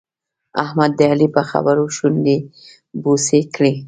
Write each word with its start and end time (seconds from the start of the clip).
احمد 0.63 0.91
د 0.95 1.01
علي 1.11 1.27
په 1.35 1.41
خبرو 1.49 1.83
شونډې 1.95 2.37
بوڅې 3.01 3.39
کړې. 3.55 3.73